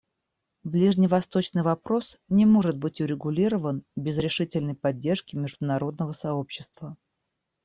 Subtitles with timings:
[0.63, 6.97] Ближневосточный вопрос не может быть урегулирован без решительной поддержки международного сообщества.